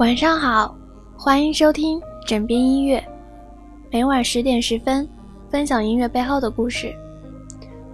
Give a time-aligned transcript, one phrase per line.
[0.00, 0.76] 晚上好，
[1.16, 3.02] 欢迎收听枕边音乐，
[3.92, 5.08] 每晚十点十分
[5.48, 6.92] 分享音乐背后的故事。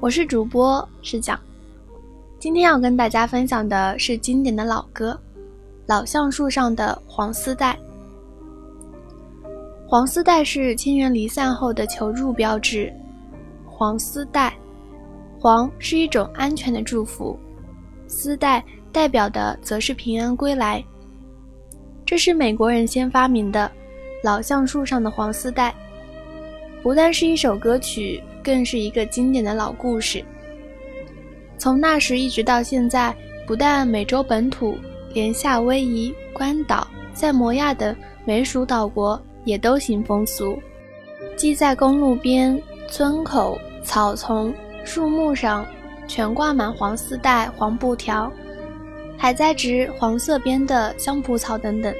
[0.00, 1.38] 我是主播是讲，
[2.38, 5.12] 今天要跟大家分享的是经典的老歌
[5.84, 7.74] 《老橡树上的黄丝带》。
[9.86, 12.90] 黄丝带是亲人离散后的求助标志。
[13.66, 14.56] 黄丝带，
[15.38, 17.38] 黄是一种安全的祝福，
[18.08, 20.82] 丝带代表的则是平安归来。
[22.10, 23.70] 这是美国人先发明的，
[24.20, 25.72] 老橡树上的黄丝带，
[26.82, 30.20] 不但是一首歌曲，更是一个经典的老故事。
[31.56, 33.14] 从那时一直到现在，
[33.46, 34.76] 不但美洲本土，
[35.14, 40.60] 连夏威夷、关岛、在摩亚等美属岛国也都行风俗，
[41.36, 44.52] 即在公路边、村口、草丛、
[44.84, 45.64] 树木上，
[46.08, 48.28] 全挂满黄丝带、黄布条。
[49.20, 51.94] 还栽植黄色边的香蒲草等等。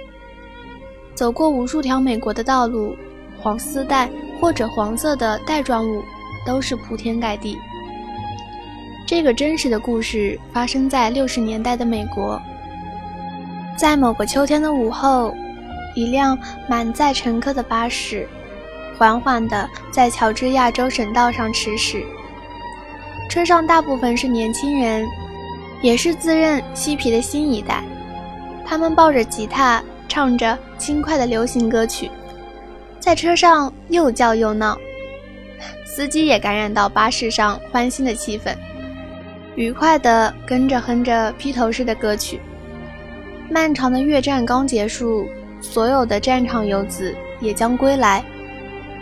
[1.15, 2.97] 走过无数条美国的道路，
[3.39, 4.09] 黄丝带
[4.41, 6.03] 或者黄色的带状物
[6.47, 7.59] 都是铺天盖地。
[9.07, 12.41] 这个真实的故事发生在六十年代的美国，
[13.77, 15.35] 在某个秋天的午后，
[15.95, 18.27] 一辆满载乘客的巴士
[18.97, 22.03] 缓缓地在乔治亚州省道上驰驶，
[23.29, 25.05] 车上大部分是年轻人。
[25.83, 27.83] 也是自认嬉皮的新一代，
[28.67, 32.11] 他们抱着吉他，唱着轻快的流行歌曲，
[32.99, 34.77] 在车上又叫又闹。
[35.87, 38.55] 司机也感染到巴士上欢欣的气氛，
[39.57, 42.41] 愉快地跟着哼着披头士的歌曲。
[43.51, 45.27] 漫长的越战刚结束，
[45.63, 48.23] 所有的战场游子也将归来，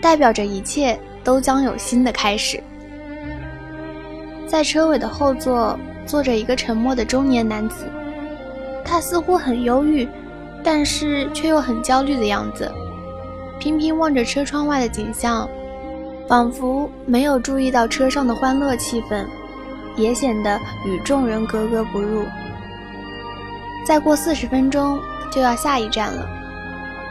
[0.00, 2.62] 代表着一切都将有新的开始。
[4.46, 5.76] 在车尾的后座。
[6.08, 7.84] 坐着一个沉默的中年男子，
[8.82, 10.08] 他似乎很忧郁，
[10.64, 12.72] 但是却又很焦虑的样子，
[13.60, 15.46] 频频望着车窗外的景象，
[16.26, 19.26] 仿佛没有注意到车上的欢乐气氛，
[19.96, 22.24] 也显得与众人格格不入。
[23.86, 24.98] 再过四十分钟
[25.30, 26.26] 就要下一站了，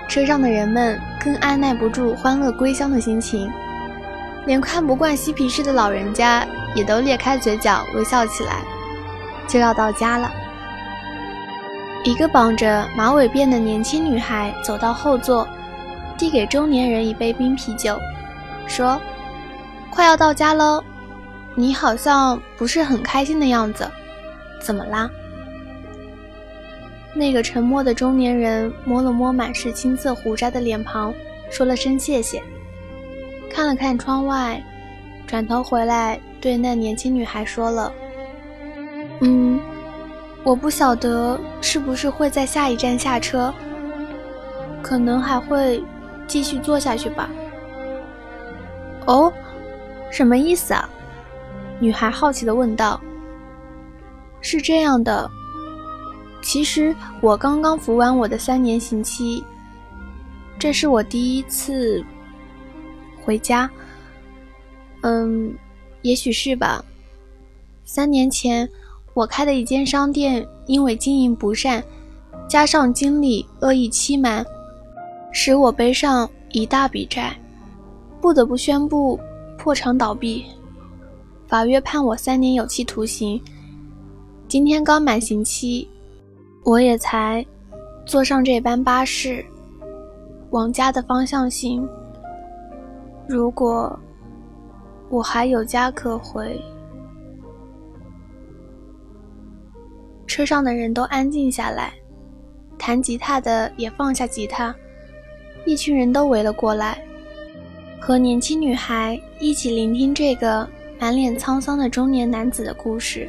[0.10, 3.48] 车上的人们更按耐不住欢乐归乡的心情，
[4.48, 6.44] 连看不惯嬉皮士的老人家
[6.76, 8.64] 也都咧开嘴角微笑起来。
[9.48, 10.32] 就要到家了。
[12.04, 15.48] 一个绑着马尾辫的年轻女孩走到后座，
[16.18, 18.00] 递给中年人一杯冰啤酒，
[18.68, 19.02] 说
[19.92, 20.82] ：“快要到家喽，
[21.56, 23.90] 你好像不是很开心的样子，
[24.62, 25.10] 怎么啦？”
[27.14, 31.14] 那个沉默的中年人摸了摸满是青色胡渣的脸庞，
[31.52, 32.42] 说了声谢谢，
[33.50, 34.64] 看了看窗外，
[35.26, 37.92] 转头回来对那年轻女孩说了。
[39.20, 39.60] 嗯，
[40.44, 43.52] 我不晓得是不是会在下一站下车，
[44.84, 45.84] 可能还会
[46.28, 47.28] 继续坐下去吧。
[49.08, 49.34] 哦，
[50.12, 50.88] 什么意思啊？
[51.80, 53.02] 女孩好奇的问道。
[54.40, 55.28] 是这样的，
[56.44, 59.44] 其实我刚刚服完我的三年刑期，
[60.60, 62.06] 这是我第一次
[63.26, 63.68] 回家。
[65.02, 65.56] 嗯，
[66.04, 66.86] 也许是吧。
[67.84, 68.70] 三年前。
[69.18, 71.84] 我开的一间商店，因为经营不善，
[72.48, 74.46] 加上经理恶意欺瞒，
[75.32, 77.36] 使我背上一大笔债，
[78.22, 79.20] 不得不宣布
[79.58, 80.46] 破产倒闭。
[81.48, 83.42] 法院判我三年有期徒刑。
[84.48, 85.88] 今天刚满刑期，
[86.64, 87.44] 我也才
[88.06, 89.44] 坐上这班巴士，
[90.52, 91.90] 往家的方向行。
[93.28, 94.00] 如果
[95.10, 96.62] 我还有家可回。
[100.38, 101.92] 车上的人都安静下来，
[102.78, 104.76] 弹吉他的也放下吉他，
[105.66, 107.04] 一群人都围了过来，
[108.00, 113.28] 和年轻女孩一起聆听这个满脸沧桑的中年男子的故事。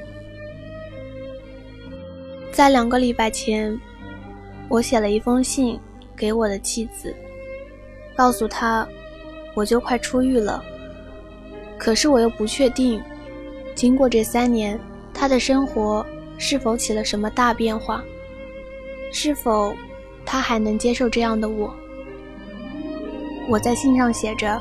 [2.52, 3.74] 在两个礼拜前，
[4.68, 5.80] 我写了一封信
[6.14, 7.16] 给我的妻子，
[8.14, 8.86] 告诉她
[9.54, 10.62] 我就快出狱了，
[11.78, 13.02] 可是我又不确定，
[13.74, 14.78] 经过这三年，
[15.14, 16.04] 她的生活。
[16.38, 18.02] 是否起了什么大变化？
[19.12, 19.74] 是否
[20.24, 21.74] 他还能接受这样的我？
[23.48, 24.60] 我在信上写着：“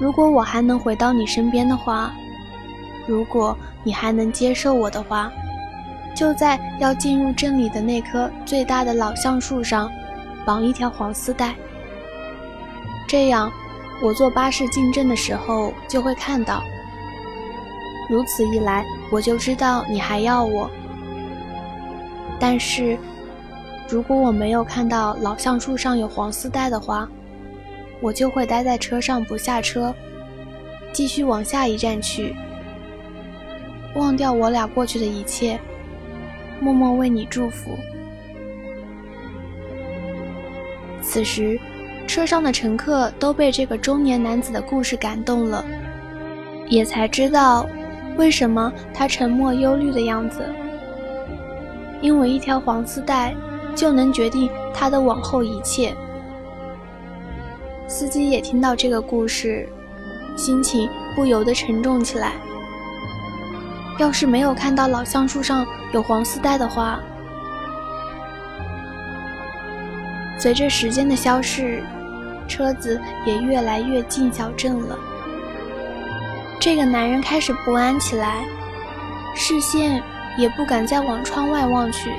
[0.00, 2.12] 如果我还能回到你身边的话，
[3.06, 5.32] 如果你还能接受我的话，
[6.14, 9.90] 就在要进入镇里的那棵最大的老橡树上
[10.44, 11.54] 绑一条黄丝带。
[13.08, 13.50] 这样，
[14.02, 16.62] 我坐巴士进镇的时候就会看到。
[18.10, 20.70] 如此一来。”我就知道你还要我，
[22.38, 22.96] 但是
[23.88, 27.08] 如果我没有看到老橡树上有黄丝带的话，
[28.00, 29.92] 我就会待在车上不下车，
[30.92, 32.32] 继续往下一站去，
[33.96, 35.58] 忘掉我俩过去的一切，
[36.60, 37.76] 默默为你祝福。
[41.02, 41.58] 此时，
[42.06, 45.64] 车上的乘客都被这个中年男子的故事感动了，
[46.68, 47.68] 也才知道
[48.20, 50.44] 为什么他沉默忧虑的样子。
[52.02, 53.34] 因为一条黄丝带，
[53.74, 55.96] 就能决定他的往后一切。
[57.88, 59.66] 司机也听到这个故事，
[60.36, 60.86] 心情
[61.16, 62.34] 不由得沉重起来。
[63.98, 67.00] 要是没有看到老橡树上有黄丝带的话，
[70.38, 71.82] 随着时间的消逝，
[72.46, 74.98] 车子也越来越近小镇了。
[76.60, 78.44] 这个男人开始不安起来，
[79.34, 80.00] 视线。
[80.38, 82.10] 也不敢再往窗外望去。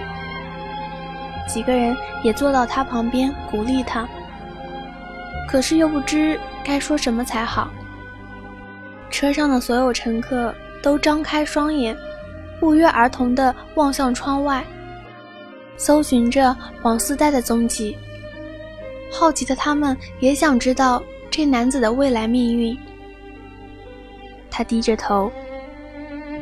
[1.48, 4.08] 几个人也坐到他旁边鼓励他，
[5.50, 7.72] 可是又不知该说什么才好。
[9.10, 10.54] 车上的所有乘客
[10.84, 11.98] 都张开双眼，
[12.60, 14.64] 不约而同地望向窗外，
[15.78, 17.98] 搜寻着黄丝带的踪迹。
[19.12, 21.02] 好奇的他们也想知道
[21.32, 22.78] 这男子的未来命运。
[24.52, 25.32] 他低着头。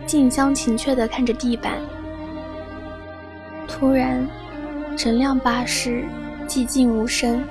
[0.05, 1.73] 近乡情怯地看着地板，
[3.67, 4.27] 突然，
[4.97, 6.03] 整辆巴士
[6.47, 7.41] 寂静无声。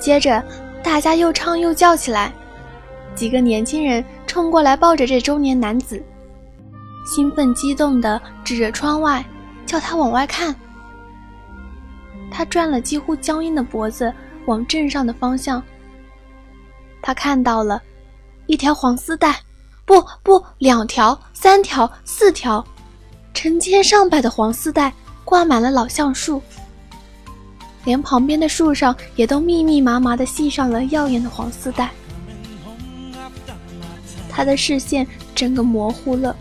[0.00, 0.42] 接着，
[0.82, 2.32] 大家又唱又叫起来，
[3.14, 6.02] 几个年轻人冲过来抱着这中年男子，
[7.06, 9.24] 兴奋激动地指着窗外，
[9.64, 10.52] 叫他往外看。
[12.32, 14.12] 他转了几乎僵硬的脖子
[14.46, 15.62] 往镇上的方向，
[17.00, 17.80] 他看到了
[18.46, 19.40] 一条黄丝带。
[19.86, 22.64] 不不，两条、三条、四条，
[23.34, 24.90] 成千上百的黄丝带
[25.24, 26.40] 挂满了老橡树，
[27.84, 31.90] 连旁边的树上也都密密麻麻地系上了耀眼的黄丝带。
[34.30, 36.34] 他的视线整个模糊了，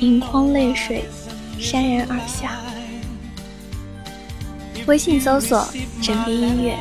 [0.00, 1.04] 盈眶泪水
[1.60, 2.58] 潸然而下。
[4.86, 5.68] 微信搜索
[6.00, 6.78] “枕边音乐”，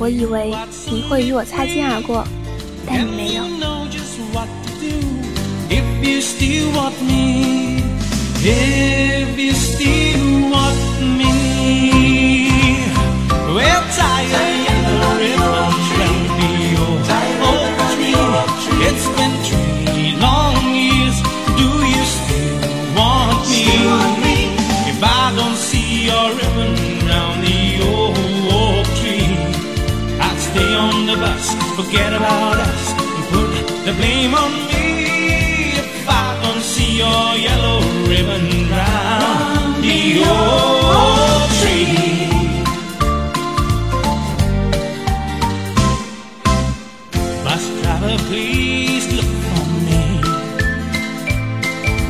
[0.00, 0.56] 我以为
[0.90, 2.26] 你会与我擦肩而过，
[2.90, 3.46] and mail.
[3.48, 4.96] You know just what to do
[5.70, 7.82] if you still want me.
[8.42, 10.80] If you still want
[11.20, 11.36] me,
[13.54, 16.86] well, tie tired in the river Trambio.
[17.50, 21.16] Oak tree, it's been three long years.
[21.60, 22.58] Do you still
[22.96, 24.38] want me?
[24.92, 26.72] If I don't see your ribbon
[27.08, 27.60] round the
[27.92, 28.16] old
[28.60, 29.28] oak tree,
[30.26, 31.44] I'd stay on the bus,
[31.76, 32.79] forget about us.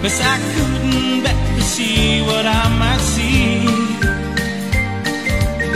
[0.02, 3.66] Cause I couldn't bear to see what I might see.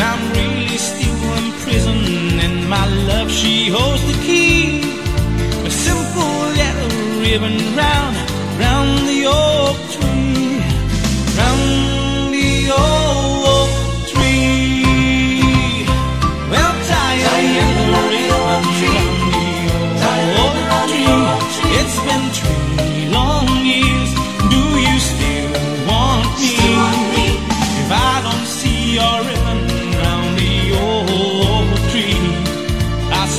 [0.08, 2.00] I'm really still in prison,
[2.40, 4.80] and my love, she holds the key.
[5.68, 8.16] A simple yellow ribbon round
[8.58, 9.53] round the oak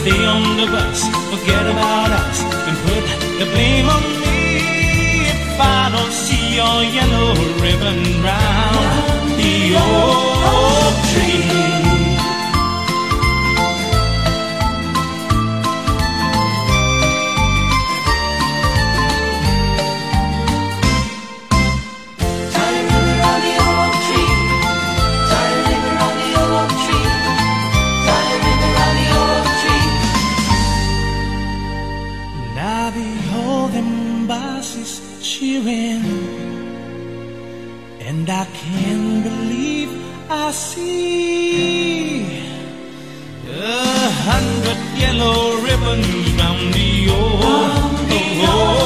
[0.06, 1.00] stay on the bus,
[1.32, 3.04] forget about us, and put
[3.40, 4.38] the blame on me.
[5.34, 7.34] If I don't see your yellow
[7.64, 11.05] ribbon round the oak
[39.24, 39.92] believe
[40.30, 42.26] I see.
[43.48, 47.42] A hundred yellow ribbons round the old,
[48.54, 48.85] old